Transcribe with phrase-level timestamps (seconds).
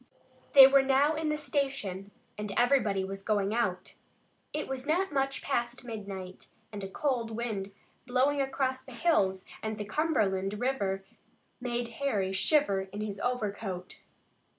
[0.53, 3.97] They were now in the station and everybody was going out.
[4.51, 7.71] It was not much past midnight, and a cold wind
[8.07, 11.05] blowing across the hills and the Cumberland River
[11.59, 13.99] made Harry shiver in his overcoat.